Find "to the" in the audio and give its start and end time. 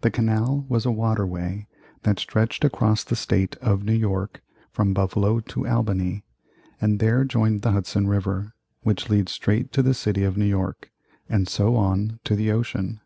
9.72-9.92, 12.24-12.50